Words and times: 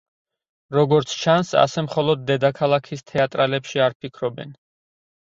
როგორც 0.77 1.13
ჩანს, 1.25 1.53
ასე 1.65 1.85
მხოლოდ 1.89 2.25
დედაქალაქის 2.33 3.09
თეატრალებში 3.15 3.89
არ 3.91 4.01
ფიქრობენ. 4.03 4.61